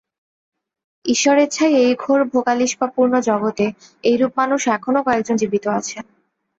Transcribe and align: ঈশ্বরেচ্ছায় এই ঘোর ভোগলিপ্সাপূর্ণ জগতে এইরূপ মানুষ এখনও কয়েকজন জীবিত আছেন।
ঈশ্বরেচ্ছায় 1.05 1.73
এই 1.81 1.93
ঘোর 1.99 2.19
ভোগলিপ্সাপূর্ণ 2.31 3.13
জগতে 3.29 3.65
এইরূপ 4.03 4.31
মানুষ 4.37 4.61
এখনও 4.75 5.05
কয়েকজন 5.07 5.35
জীবিত 5.41 5.65
আছেন। 5.71 6.03